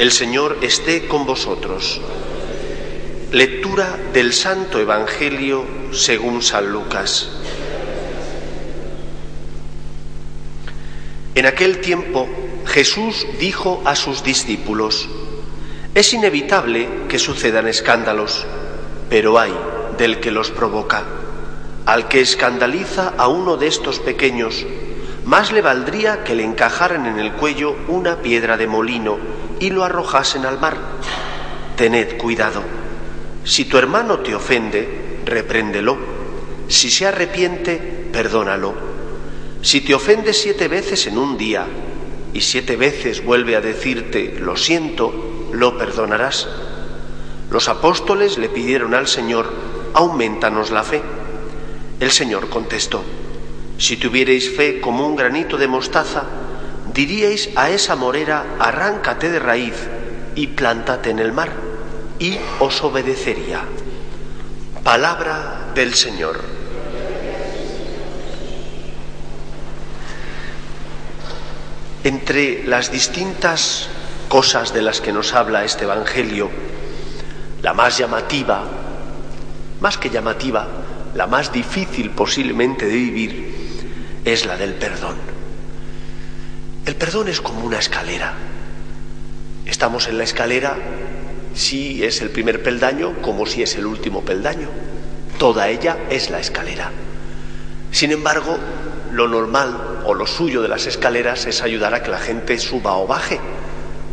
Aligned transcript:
El 0.00 0.12
Señor 0.12 0.56
esté 0.62 1.08
con 1.08 1.26
vosotros. 1.26 2.00
Lectura 3.32 3.98
del 4.14 4.32
Santo 4.32 4.78
Evangelio 4.78 5.62
según 5.92 6.40
San 6.40 6.72
Lucas. 6.72 7.28
En 11.34 11.44
aquel 11.44 11.82
tiempo 11.82 12.26
Jesús 12.64 13.26
dijo 13.38 13.82
a 13.84 13.94
sus 13.94 14.24
discípulos, 14.24 15.06
es 15.94 16.14
inevitable 16.14 16.88
que 17.10 17.18
sucedan 17.18 17.68
escándalos, 17.68 18.46
pero 19.10 19.38
hay 19.38 19.52
del 19.98 20.18
que 20.18 20.30
los 20.30 20.50
provoca. 20.50 21.04
Al 21.84 22.08
que 22.08 22.22
escandaliza 22.22 23.12
a 23.18 23.28
uno 23.28 23.58
de 23.58 23.66
estos 23.66 23.98
pequeños, 23.98 24.64
más 25.26 25.52
le 25.52 25.60
valdría 25.60 26.24
que 26.24 26.34
le 26.34 26.44
encajaran 26.44 27.04
en 27.04 27.18
el 27.18 27.32
cuello 27.32 27.76
una 27.86 28.22
piedra 28.22 28.56
de 28.56 28.66
molino 28.66 29.18
y 29.60 29.70
lo 29.70 29.84
arrojasen 29.84 30.46
al 30.46 30.58
mar. 30.58 30.76
Tened 31.76 32.16
cuidado. 32.16 32.62
Si 33.44 33.66
tu 33.66 33.78
hermano 33.78 34.18
te 34.18 34.34
ofende, 34.34 35.20
repréndelo. 35.24 35.96
Si 36.68 36.90
se 36.90 37.06
arrepiente, 37.06 37.76
perdónalo. 38.12 38.74
Si 39.62 39.82
te 39.82 39.94
ofende 39.94 40.32
siete 40.32 40.68
veces 40.68 41.06
en 41.06 41.18
un 41.18 41.36
día 41.36 41.66
y 42.32 42.40
siete 42.40 42.76
veces 42.76 43.24
vuelve 43.24 43.56
a 43.56 43.60
decirte 43.60 44.38
lo 44.40 44.56
siento, 44.56 45.48
lo 45.52 45.76
perdonarás. 45.76 46.48
Los 47.50 47.68
apóstoles 47.68 48.38
le 48.38 48.48
pidieron 48.48 48.94
al 48.94 49.08
Señor, 49.08 49.52
aumentanos 49.92 50.70
la 50.70 50.84
fe. 50.84 51.02
El 51.98 52.10
Señor 52.10 52.48
contestó, 52.48 53.02
si 53.76 53.96
tuvierais 53.96 54.54
fe 54.56 54.80
como 54.80 55.06
un 55.06 55.16
granito 55.16 55.56
de 55.56 55.66
mostaza, 55.66 56.24
diríais 57.00 57.48
a 57.56 57.70
esa 57.70 57.96
morera, 57.96 58.60
arráncate 58.60 59.30
de 59.30 59.38
raíz 59.40 59.88
y 60.34 60.48
plántate 60.48 61.08
en 61.08 61.18
el 61.18 61.32
mar, 61.32 61.48
y 62.18 62.36
os 62.58 62.84
obedecería. 62.84 63.64
Palabra 64.84 65.72
del 65.74 65.94
Señor. 65.94 66.44
Entre 72.04 72.64
las 72.64 72.92
distintas 72.92 73.88
cosas 74.28 74.74
de 74.74 74.82
las 74.82 75.00
que 75.00 75.12
nos 75.12 75.32
habla 75.32 75.64
este 75.64 75.84
Evangelio, 75.84 76.50
la 77.62 77.72
más 77.72 77.96
llamativa, 77.96 78.64
más 79.80 79.96
que 79.96 80.10
llamativa, 80.10 80.68
la 81.14 81.26
más 81.26 81.50
difícil 81.50 82.10
posiblemente 82.10 82.84
de 82.84 82.92
vivir, 82.92 84.20
es 84.26 84.44
la 84.44 84.58
del 84.58 84.74
perdón. 84.74 85.39
El 86.86 86.96
perdón 86.96 87.28
es 87.28 87.40
como 87.40 87.64
una 87.64 87.78
escalera. 87.78 88.34
Estamos 89.66 90.08
en 90.08 90.18
la 90.18 90.24
escalera 90.24 90.76
si 91.54 92.02
es 92.04 92.22
el 92.22 92.30
primer 92.30 92.62
peldaño 92.62 93.20
como 93.22 93.46
si 93.46 93.62
es 93.62 93.76
el 93.76 93.86
último 93.86 94.22
peldaño. 94.24 94.68
Toda 95.38 95.68
ella 95.68 95.98
es 96.10 96.30
la 96.30 96.40
escalera. 96.40 96.90
Sin 97.92 98.12
embargo, 98.12 98.56
lo 99.12 99.28
normal 99.28 100.02
o 100.04 100.14
lo 100.14 100.26
suyo 100.26 100.62
de 100.62 100.68
las 100.68 100.86
escaleras 100.86 101.46
es 101.46 101.62
ayudar 101.62 101.94
a 101.94 102.02
que 102.02 102.10
la 102.10 102.18
gente 102.18 102.58
suba 102.58 102.96
o 102.96 103.06
baje. 103.06 103.40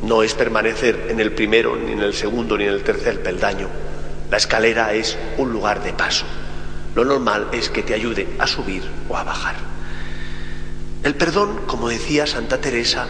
No 0.04 0.24
es 0.24 0.34
permanecer 0.34 1.08
en 1.10 1.20
el 1.20 1.32
primero, 1.32 1.76
ni 1.76 1.94
en 1.94 2.02
el 2.02 2.14
segundo, 2.14 2.58
ni 2.58 2.66
en 2.66 2.74
el 2.74 2.84
tercer 2.84 3.22
peldaño. 3.22 3.68
La 4.30 4.38
escalera 4.38 4.94
es 4.94 5.18
un 5.38 5.52
lugar 5.52 5.84
de 5.84 5.94
paso. 5.94 6.26
Lo 6.96 7.06
normal 7.06 7.48
es 7.52 7.70
que 7.70 7.84
te 7.84 7.94
ayude 7.94 8.28
a 8.40 8.48
subir 8.48 8.84
o 9.08 9.16
a 9.16 9.24
bajar. 9.24 9.77
El 11.04 11.16
perdón, 11.16 11.62
como 11.68 11.90
decía 11.90 12.28
Santa 12.28 12.60
Teresa, 12.60 13.08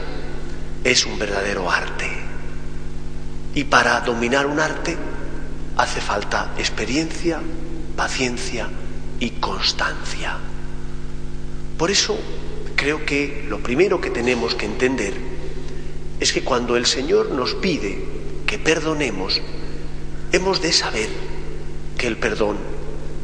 es 0.84 1.06
un 1.06 1.18
verdadero 1.18 1.70
arte. 1.72 2.10
Y 3.56 3.64
para 3.66 4.00
dominar 4.02 4.46
un 4.46 4.60
arte 4.60 4.98
hace 5.78 6.02
falta 6.02 6.54
experiencia, 6.58 7.40
paciencia 7.96 8.70
y 9.20 9.32
constancia. 9.32 10.38
Por 11.78 11.92
eso 11.92 12.18
creo 12.76 13.06
que 13.06 13.46
lo 13.50 13.60
primero 13.60 14.00
que 14.00 14.10
tenemos 14.10 14.56
que 14.56 14.66
entender 14.66 15.14
es 16.20 16.34
que 16.34 16.44
cuando 16.44 16.78
el 16.78 16.86
Señor 16.86 17.32
nos 17.32 17.56
pide 17.56 18.04
que 18.46 18.60
perdonemos, 18.60 19.42
hemos 20.32 20.62
de 20.62 20.72
saber 20.72 21.10
que 21.98 22.08
el 22.08 22.18
perdón 22.18 22.58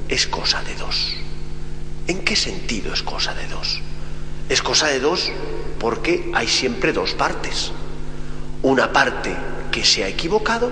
es 0.10 0.28
cosa 0.28 0.64
de 0.64 0.76
dos. 0.76 1.14
¿En 2.08 2.20
qué 2.20 2.36
sentido 2.36 2.94
es 2.94 3.04
cosa 3.04 3.34
de 3.34 3.48
dos? 3.48 3.82
Es 4.54 4.62
cosa 4.62 4.86
de 4.86 5.00
dos 5.00 5.32
porque 5.80 6.30
hay 6.36 6.48
siempre 6.48 6.94
dos 6.94 7.16
partes. 7.16 7.72
Una 8.62 8.94
parte 8.94 9.36
que 9.72 9.84
se 9.84 10.04
ha 10.04 10.08
equivocado, 10.08 10.72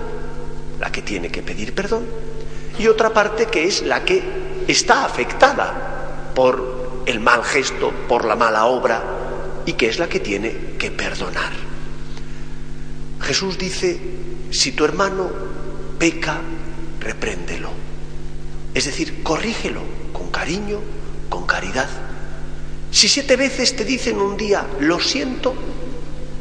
la 0.79 0.91
que 0.91 1.01
tiene 1.01 1.29
que 1.29 1.41
pedir 1.41 1.73
perdón, 1.73 2.05
y 2.77 2.85
otra 2.85 3.11
parte 3.11 3.47
que 3.47 3.63
es 3.63 3.81
la 3.81 4.05
que 4.05 4.21
está 4.67 5.03
afectada 5.03 6.31
por 6.35 7.01
el 7.07 7.21
mal 7.21 7.43
gesto, 7.43 7.91
por 8.07 8.25
la 8.25 8.35
mala 8.35 8.67
obra, 8.67 9.01
y 9.65 9.73
que 9.73 9.87
es 9.87 9.97
la 9.97 10.07
que 10.07 10.19
tiene 10.19 10.75
que 10.77 10.91
perdonar. 10.91 11.51
Jesús 13.21 13.57
dice, 13.57 13.99
si 14.51 14.73
tu 14.73 14.85
hermano 14.85 15.27
peca, 15.97 16.39
repréndelo. 16.99 17.71
Es 18.75 18.85
decir, 18.85 19.23
corrígelo 19.23 19.81
con 20.13 20.29
cariño, 20.29 20.81
con 21.29 21.47
caridad. 21.47 22.10
Si 22.91 23.07
siete 23.07 23.37
veces 23.37 23.75
te 23.75 23.85
dicen 23.85 24.19
un 24.19 24.35
día, 24.35 24.67
lo 24.81 24.99
siento, 24.99 25.55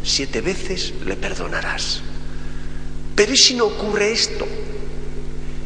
siete 0.02 0.40
veces 0.40 0.92
le 1.06 1.14
perdonarás. 1.14 2.02
Pero 3.14 3.32
¿y 3.32 3.36
si 3.36 3.54
no 3.54 3.66
ocurre 3.66 4.10
esto? 4.10 4.46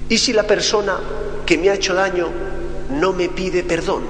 ¿Y 0.09 0.19
si 0.19 0.35
la 0.35 0.47
persona 0.47 1.01
que 1.47 1.57
me 1.57 1.71
ha 1.71 1.75
hecho 1.75 1.95
daño 1.95 2.31
no 2.91 3.15
me 3.15 3.31
pide 3.31 3.63
perdón? 3.63 4.05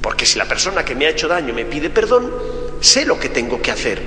Porque 0.00 0.24
si 0.24 0.38
la 0.38 0.46
persona 0.46 0.84
que 0.84 0.94
me 0.94 1.06
ha 1.06 1.10
hecho 1.10 1.26
daño 1.26 1.52
me 1.52 1.64
pide 1.64 1.90
perdón, 1.90 2.30
sé 2.80 3.04
lo 3.04 3.18
que 3.18 3.28
tengo 3.28 3.60
que 3.60 3.72
hacer. 3.72 4.00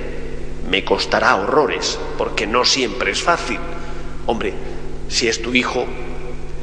Me 0.70 0.82
costará 0.82 1.36
horrores, 1.36 1.98
porque 2.16 2.46
no 2.46 2.64
siempre 2.64 3.10
es 3.10 3.20
fácil. 3.20 3.58
Hombre, 4.24 4.54
si 5.08 5.28
es 5.28 5.42
tu 5.42 5.52
hijo, 5.52 5.84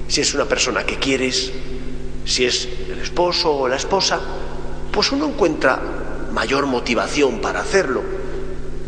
si 0.08 0.22
es 0.22 0.34
una 0.34 0.46
persona 0.46 0.86
que 0.86 0.98
quieres, 0.98 1.52
si 2.26 2.46
es 2.46 2.68
el 2.90 3.00
esposo 3.00 3.54
o 3.54 3.68
la 3.68 3.76
esposa, 3.76 4.20
pues 4.98 5.12
uno 5.12 5.28
encuentra 5.28 5.80
mayor 6.32 6.66
motivación 6.66 7.40
para 7.40 7.60
hacerlo. 7.60 8.02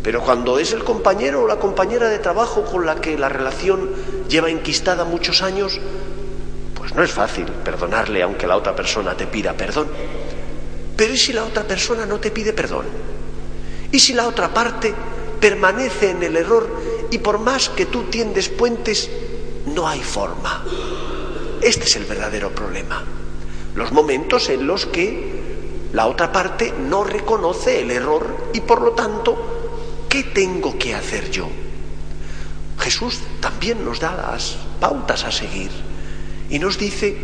Pero 0.02 0.22
cuando 0.22 0.58
es 0.58 0.74
el 0.74 0.84
compañero 0.84 1.44
o 1.44 1.48
la 1.48 1.60
compañera 1.60 2.10
de 2.10 2.18
trabajo 2.18 2.66
con 2.66 2.84
la 2.84 2.96
que 2.96 3.16
la 3.16 3.30
relación 3.30 3.92
lleva 4.28 4.50
enquistada 4.50 5.06
muchos 5.06 5.44
años, 5.44 5.80
pues 6.74 6.96
no 6.96 7.04
es 7.04 7.12
fácil 7.12 7.46
perdonarle 7.46 8.24
aunque 8.24 8.48
la 8.48 8.58
otra 8.58 8.76
persona 8.76 9.16
te 9.16 9.28
pida 9.28 9.54
perdón. 9.54 9.88
Pero 10.98 11.14
¿y 11.14 11.18
si 11.20 11.32
la 11.32 11.44
otra 11.44 11.62
persona 11.66 12.08
no 12.08 12.20
te 12.20 12.32
pide 12.32 12.54
perdón? 12.54 12.86
¿Y 13.92 14.00
si 14.00 14.14
la 14.14 14.28
otra 14.28 14.52
parte 14.52 14.92
permanece 15.40 16.10
en 16.10 16.24
el 16.24 16.38
error 16.38 16.68
y 17.12 17.20
por 17.20 17.38
más 17.38 17.70
que 17.70 17.86
tú 17.86 18.06
tiendes 18.06 18.50
puentes, 18.50 19.12
no 19.68 19.88
hay 19.88 20.02
forma? 20.02 20.66
Este 21.62 21.84
es 21.84 21.96
el 21.98 22.06
verdadero 22.06 22.50
problema. 22.50 23.04
Los 23.76 23.92
momentos 23.92 24.50
en 24.50 24.66
los 24.66 24.88
que 24.88 25.29
la 25.94 26.06
otra 26.06 26.32
parte 26.32 26.74
no 26.78 27.04
reconoce 27.04 27.82
el 27.82 27.92
error 27.92 28.52
y 28.54 28.62
por 28.62 28.82
lo 28.82 28.92
tanto, 28.92 30.06
¿qué 30.08 30.24
tengo 30.24 30.78
que 30.78 30.94
hacer 30.94 31.32
yo? 31.32 31.48
Jesús 32.80 33.20
también 33.42 33.84
nos 33.84 34.00
da 34.00 34.16
las 34.16 34.58
pautas 34.80 35.24
a 35.24 35.32
seguir 35.32 35.72
y 36.50 36.60
nos 36.60 36.78
dice, 36.78 37.18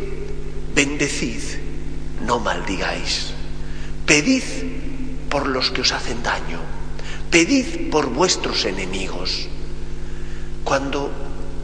bendecid, 0.73 1.41
no 2.25 2.39
maldigáis, 2.39 3.33
pedid 4.05 4.43
por 5.29 5.47
los 5.47 5.71
que 5.71 5.81
os 5.81 5.91
hacen 5.91 6.23
daño, 6.23 6.59
pedid 7.29 7.89
por 7.91 8.09
vuestros 8.09 8.65
enemigos. 8.65 9.47
Cuando 10.63 11.11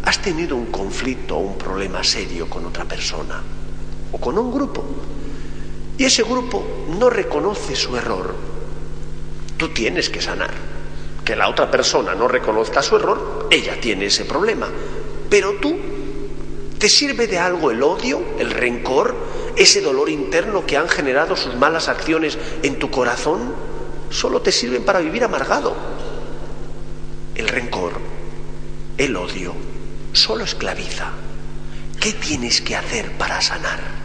has 0.03 0.21
tenido 0.21 0.55
un 0.55 0.67
conflicto 0.67 1.37
o 1.37 1.39
un 1.39 1.57
problema 1.57 2.03
serio 2.03 2.49
con 2.49 2.65
otra 2.65 2.85
persona 2.85 3.41
o 4.11 4.17
con 4.17 4.37
un 4.37 4.51
grupo 4.51 4.83
y 6.01 6.05
ese 6.05 6.23
grupo 6.23 6.65
no 6.97 7.11
reconoce 7.11 7.75
su 7.75 7.95
error, 7.95 8.33
tú 9.55 9.69
tienes 9.69 10.09
que 10.09 10.19
sanar. 10.19 10.49
Que 11.23 11.35
la 11.35 11.47
otra 11.47 11.69
persona 11.69 12.15
no 12.15 12.27
reconozca 12.27 12.81
su 12.81 12.95
error, 12.95 13.47
ella 13.51 13.79
tiene 13.79 14.07
ese 14.07 14.25
problema. 14.25 14.67
Pero 15.29 15.59
tú, 15.61 15.77
¿te 16.79 16.89
sirve 16.89 17.27
de 17.27 17.37
algo 17.37 17.69
el 17.69 17.83
odio, 17.83 18.19
el 18.39 18.49
rencor, 18.49 19.15
ese 19.55 19.79
dolor 19.79 20.09
interno 20.09 20.65
que 20.65 20.75
han 20.75 20.89
generado 20.89 21.35
sus 21.35 21.53
malas 21.53 21.87
acciones 21.87 22.35
en 22.63 22.79
tu 22.79 22.89
corazón? 22.89 23.53
Solo 24.09 24.41
te 24.41 24.51
sirven 24.51 24.83
para 24.83 25.01
vivir 25.01 25.23
amargado. 25.23 25.75
El 27.35 27.47
rencor, 27.47 27.91
el 28.97 29.15
odio, 29.15 29.53
solo 30.13 30.45
esclaviza. 30.45 31.11
¿Qué 31.99 32.13
tienes 32.13 32.59
que 32.59 32.75
hacer 32.75 33.11
para 33.19 33.39
sanar? 33.39 34.00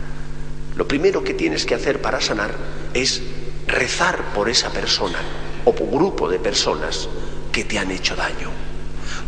Lo 0.77 0.87
primero 0.87 1.25
que 1.25 1.35
tienes 1.35 1.65
que 1.65 1.75
hacer 1.75 2.01
para 2.03 2.21
sanar 2.21 2.55
es 2.93 3.23
rezar 3.67 4.35
por 4.35 4.49
esa 4.49 4.71
persona 4.71 5.19
o 5.65 5.75
por 5.75 5.91
grupo 5.91 6.29
de 6.29 6.39
personas 6.39 7.09
que 7.51 7.65
te 7.65 7.79
han 7.79 7.91
hecho 7.91 8.15
daño. 8.15 8.51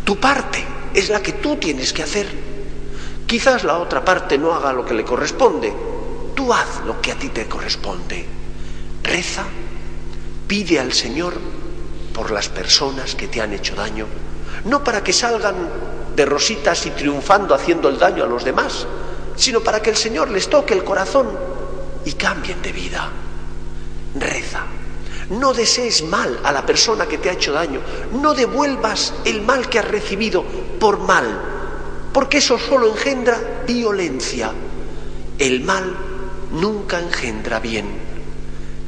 Tu 0.05 0.17
parte 0.17 0.63
es 0.93 1.09
la 1.09 1.21
que 1.21 1.33
tú 1.33 1.57
tienes 1.57 1.91
que 1.91 2.03
hacer. 2.03 2.27
Quizás 3.25 3.63
la 3.63 3.79
otra 3.79 4.05
parte 4.05 4.37
no 4.37 4.53
haga 4.53 4.73
lo 4.73 4.85
que 4.85 4.93
le 4.93 5.03
corresponde. 5.03 5.73
Tú 6.35 6.53
haz 6.53 6.81
lo 6.85 7.01
que 7.01 7.11
a 7.11 7.15
ti 7.15 7.29
te 7.29 7.47
corresponde. 7.47 8.25
Reza, 9.03 9.43
pide 10.47 10.79
al 10.79 10.93
Señor 10.93 11.33
por 12.13 12.31
las 12.31 12.49
personas 12.49 13.15
que 13.15 13.27
te 13.27 13.41
han 13.41 13.53
hecho 13.53 13.75
daño, 13.75 14.05
no 14.65 14.83
para 14.83 15.03
que 15.03 15.13
salgan 15.13 15.55
de 16.15 16.25
rositas 16.25 16.85
y 16.85 16.91
triunfando 16.91 17.55
haciendo 17.55 17.89
el 17.89 17.97
daño 17.97 18.23
a 18.23 18.27
los 18.27 18.43
demás, 18.43 18.85
sino 19.39 19.61
para 19.61 19.81
que 19.81 19.89
el 19.89 19.95
Señor 19.95 20.29
les 20.29 20.49
toque 20.49 20.73
el 20.73 20.83
corazón 20.83 21.29
y 22.03 22.11
cambien 22.13 22.61
de 22.61 22.73
vida. 22.73 23.09
Reza. 24.13 24.65
No 25.29 25.53
desees 25.53 26.03
mal 26.03 26.41
a 26.43 26.51
la 26.51 26.65
persona 26.65 27.05
que 27.05 27.19
te 27.19 27.29
ha 27.29 27.33
hecho 27.33 27.53
daño. 27.53 27.79
No 28.21 28.33
devuelvas 28.33 29.13
el 29.23 29.41
mal 29.41 29.69
que 29.69 29.79
has 29.79 29.87
recibido 29.87 30.43
por 30.77 30.99
mal, 30.99 31.25
porque 32.11 32.39
eso 32.39 32.59
solo 32.59 32.89
engendra 32.89 33.63
violencia. 33.65 34.51
El 35.37 35.61
mal 35.61 35.95
nunca 36.51 36.99
engendra 36.99 37.61
bien. 37.61 37.87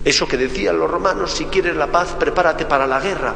Eso 0.04 0.28
que 0.28 0.36
decían 0.36 0.78
los 0.78 0.92
romanos, 0.92 1.32
si 1.32 1.46
quieres 1.46 1.78
la 1.78 1.90
paz, 1.90 2.10
prepárate 2.20 2.66
para 2.66 2.88
la 2.88 3.00
guerra. 3.00 3.36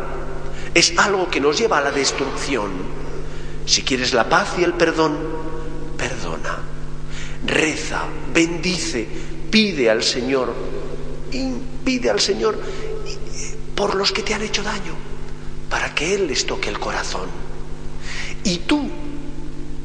Es 0.74 0.98
algo 0.98 1.30
que 1.30 1.40
nos 1.40 1.58
lleva 1.58 1.78
a 1.78 1.82
la 1.82 1.92
destrucción. 1.92 2.72
Si 3.66 3.84
quieres 3.84 4.14
la 4.14 4.28
paz 4.28 4.56
y 4.58 4.64
el 4.64 4.74
perdón, 4.74 5.18
perdona. 5.98 6.75
Reza, 7.44 8.04
bendice, 8.34 9.08
pide 9.50 9.90
al 9.90 10.04
Señor, 10.04 10.54
pide 11.84 12.10
al 12.10 12.20
Señor 12.20 12.60
por 13.76 13.96
los 13.96 14.12
que 14.12 14.24
te 14.24 14.34
han 14.34 14.42
hecho 14.42 14.64
daño, 14.64 14.94
para 15.70 15.94
que 15.94 16.16
Él 16.16 16.28
les 16.28 16.46
toque 16.46 16.70
el 16.70 16.80
corazón. 16.80 17.30
Y 18.44 18.60
tú 18.60 18.90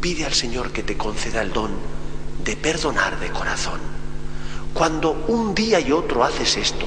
pide 0.00 0.25
al 0.25 0.35
Señor 0.35 0.70
que 0.70 0.82
te 0.82 0.97
conceda 0.97 1.43
el 1.43 1.52
don 1.52 1.70
de 2.44 2.56
perdonar 2.56 3.19
de 3.20 3.31
corazón. 3.31 3.81
Cuando 4.73 5.25
un 5.29 5.55
día 5.55 5.81
y 5.81 5.93
otro 5.93 6.25
haces 6.25 6.56
esto, 6.56 6.87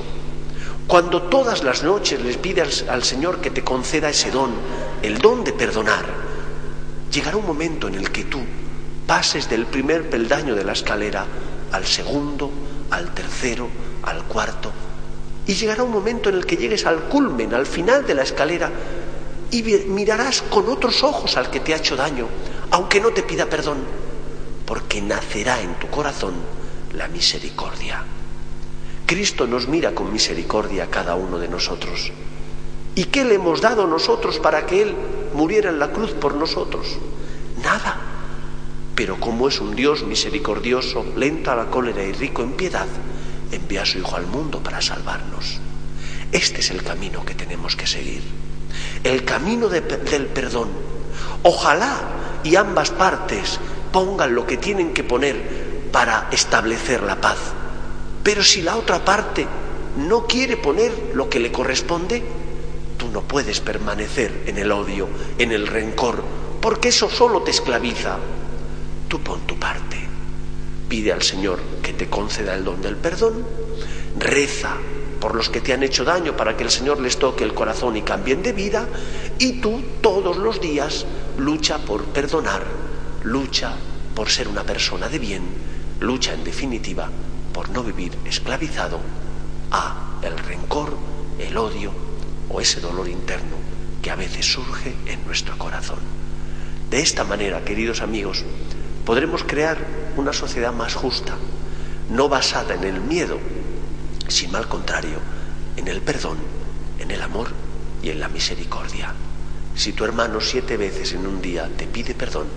cuando 0.87 1.23
todas 1.23 1.63
las 1.63 1.83
noches 1.83 2.21
les 2.21 2.37
pides 2.37 2.85
al, 2.87 3.03
Señor 3.03 3.39
que 3.39 3.51
te 3.51 3.63
conceda 3.63 4.09
ese 4.09 4.31
don, 4.31 4.51
el 5.01 5.17
don 5.17 5.43
de 5.43 5.53
perdonar, 5.53 6.05
llegará 7.11 7.37
un 7.37 7.45
momento 7.45 7.87
en 7.87 7.95
el 7.95 8.11
que 8.11 8.25
tú 8.25 8.39
pases 9.07 9.49
del 9.49 9.65
primer 9.65 10.09
peldaño 10.09 10.55
de 10.55 10.63
la 10.63 10.73
escalera 10.73 11.25
al 11.71 11.85
segundo, 11.85 12.51
al 12.91 13.13
tercero, 13.13 13.67
al 14.03 14.23
cuarto, 14.25 14.71
y 15.45 15.53
llegará 15.53 15.83
un 15.83 15.91
momento 15.91 16.29
en 16.29 16.35
el 16.35 16.45
que 16.45 16.57
llegues 16.57 16.85
al 16.85 17.03
culmen, 17.03 17.53
al 17.53 17.65
final 17.65 18.05
de 18.05 18.13
la 18.13 18.23
escalera, 18.23 18.71
y 19.51 19.61
mirarás 19.61 20.41
con 20.41 20.69
otros 20.69 21.03
ojos 21.03 21.37
al 21.37 21.49
que 21.49 21.59
te 21.59 21.73
ha 21.73 21.77
hecho 21.77 21.95
daño, 21.95 22.27
aunque 22.71 22.99
no 22.99 23.11
te 23.11 23.23
pida 23.23 23.45
perdón, 23.47 23.77
porque 24.65 25.01
nacerá 25.01 25.61
en 25.61 25.75
tu 25.75 25.87
corazón 25.87 26.33
la 26.93 27.07
misericordia. 27.07 28.03
Cristo 29.05 29.45
nos 29.45 29.67
mira 29.67 29.93
con 29.93 30.11
misericordia 30.11 30.85
a 30.85 30.89
cada 30.89 31.15
uno 31.15 31.37
de 31.37 31.47
nosotros. 31.47 32.11
¿Y 32.95 33.05
qué 33.05 33.25
le 33.25 33.35
hemos 33.35 33.61
dado 33.61 33.85
nosotros 33.87 34.39
para 34.39 34.65
que 34.65 34.81
Él 34.81 34.95
muriera 35.33 35.69
en 35.69 35.79
la 35.79 35.91
cruz 35.91 36.11
por 36.11 36.35
nosotros? 36.35 36.87
Nada. 37.63 38.02
Pero 39.03 39.19
como 39.19 39.49
es 39.49 39.59
un 39.59 39.75
Dios 39.75 40.05
misericordioso, 40.05 41.05
lento 41.17 41.51
a 41.51 41.57
la 41.57 41.65
cólera 41.65 42.05
y 42.05 42.13
rico 42.13 42.41
en 42.41 42.53
piedad, 42.53 42.87
envía 43.51 43.81
a 43.81 43.85
su 43.85 43.97
Hijo 43.97 44.15
al 44.15 44.27
mundo 44.27 44.63
para 44.63 44.81
salvarnos. 44.81 45.59
Este 46.31 46.61
es 46.61 46.71
el 46.71 46.83
camino 46.83 47.25
que 47.25 47.35
tenemos 47.35 47.75
que 47.75 47.85
seguir. 47.85 48.21
El 49.03 49.25
camino 49.25 49.67
del 49.67 50.27
perdón. 50.27 50.69
Ojalá 51.41 51.99
y 52.45 52.55
ambas 52.55 52.91
partes 52.91 53.59
pongan 53.91 54.35
lo 54.35 54.47
que 54.47 54.55
tienen 54.55 54.93
que 54.93 55.03
poner 55.03 55.89
para 55.91 56.29
establecer 56.31 57.03
la 57.03 57.19
paz. 57.19 57.39
Pero 58.23 58.41
si 58.41 58.61
la 58.61 58.77
otra 58.77 59.03
parte 59.03 59.45
no 59.97 60.27
quiere 60.27 60.55
poner 60.55 61.11
lo 61.13 61.29
que 61.29 61.41
le 61.41 61.51
corresponde, 61.51 62.23
tú 62.97 63.09
no 63.09 63.19
puedes 63.23 63.59
permanecer 63.59 64.43
en 64.45 64.57
el 64.57 64.71
odio, 64.71 65.09
en 65.39 65.51
el 65.51 65.67
rencor, 65.67 66.23
porque 66.61 66.87
eso 66.87 67.09
solo 67.09 67.41
te 67.41 67.51
esclaviza. 67.51 68.17
Tú 69.13 69.19
pon 69.19 69.45
tu 69.45 69.59
parte. 69.59 69.97
Pide 70.89 71.13
al 71.13 71.21
Señor 71.21 71.59
que 71.83 71.93
te 71.93 72.09
conceda 72.09 72.55
el 72.55 72.63
don 72.63 72.81
del 72.81 72.95
perdón. 72.95 73.45
Reza 74.17 74.75
por 75.19 75.35
los 75.35 75.51
que 75.51 75.61
te 75.61 75.71
han 75.71 75.83
hecho 75.83 76.03
daño 76.03 76.35
para 76.35 76.57
que 76.57 76.63
el 76.63 76.71
Señor 76.71 76.99
les 76.99 77.19
toque 77.19 77.43
el 77.43 77.53
corazón 77.53 77.95
y 77.95 78.01
cambien 78.01 78.41
de 78.41 78.53
vida. 78.53 78.87
Y 79.37 79.61
tú 79.61 79.83
todos 80.01 80.37
los 80.37 80.59
días 80.59 81.05
lucha 81.37 81.77
por 81.77 82.05
perdonar, 82.05 82.63
lucha 83.21 83.75
por 84.15 84.31
ser 84.31 84.47
una 84.47 84.63
persona 84.63 85.07
de 85.09 85.19
bien, 85.19 85.43
lucha 85.99 86.33
en 86.33 86.43
definitiva 86.43 87.11
por 87.53 87.69
no 87.69 87.83
vivir 87.83 88.13
esclavizado 88.25 88.99
a 89.69 90.17
el 90.23 90.35
rencor, 90.39 90.97
el 91.37 91.55
odio 91.55 91.91
o 92.49 92.59
ese 92.59 92.81
dolor 92.81 93.07
interno 93.07 93.57
que 94.01 94.09
a 94.09 94.15
veces 94.15 94.51
surge 94.51 94.95
en 95.05 95.23
nuestro 95.27 95.55
corazón. 95.59 95.99
De 96.89 96.99
esta 96.99 97.23
manera, 97.23 97.63
queridos 97.63 98.01
amigos, 98.01 98.43
podremos 99.05 99.43
crear 99.43 99.77
una 100.15 100.33
sociedad 100.33 100.73
más 100.73 100.95
justa, 100.95 101.35
no 102.09 102.29
basada 102.29 102.75
en 102.75 102.83
el 102.83 103.01
miedo, 103.01 103.39
sino 104.27 104.57
al 104.57 104.67
contrario, 104.67 105.19
en 105.77 105.87
el 105.87 106.01
perdón, 106.01 106.37
en 106.99 107.11
el 107.11 107.21
amor 107.21 107.49
y 108.01 108.09
en 108.09 108.19
la 108.19 108.29
misericordia. 108.29 109.13
Si 109.75 109.93
tu 109.93 110.05
hermano 110.05 110.39
siete 110.39 110.77
veces 110.77 111.13
en 111.13 111.25
un 111.25 111.41
día 111.41 111.69
te 111.77 111.87
pide 111.87 112.13
perdón, 112.13 112.47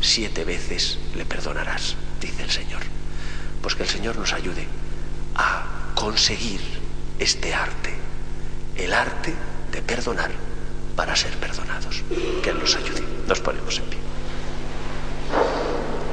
siete 0.00 0.44
veces 0.44 0.98
le 1.14 1.24
perdonarás, 1.24 1.96
dice 2.20 2.42
el 2.42 2.50
Señor. 2.50 2.82
Pues 3.62 3.74
que 3.74 3.82
el 3.82 3.88
Señor 3.88 4.16
nos 4.16 4.32
ayude 4.32 4.66
a 5.34 5.92
conseguir 5.94 6.60
este 7.18 7.54
arte, 7.54 7.94
el 8.76 8.92
arte 8.92 9.34
de 9.72 9.82
perdonar 9.82 10.30
para 10.94 11.14
ser 11.16 11.32
perdonados. 11.36 12.02
Que 12.42 12.50
Él 12.50 12.58
nos 12.58 12.74
ayude. 12.76 13.02
Nos 13.26 13.40
ponemos 13.40 13.78
en 13.78 13.84
pie. 13.84 14.05